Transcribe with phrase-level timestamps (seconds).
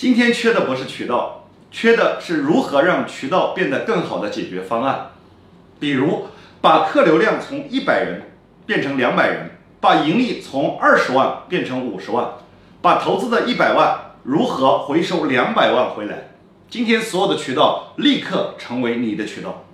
[0.00, 5.10] 今天缺的不是渠道缺的是如何让渠道变得更好的解决方案。
[5.78, 6.24] 比如
[6.62, 8.22] 把客流量从一百人
[8.64, 12.30] 变成两百人把盈利从二十万变成五十万
[12.80, 16.30] 把投资的一百万如何回收两百万回来。
[16.70, 19.66] 今天所有的渠道立刻成为你的渠道。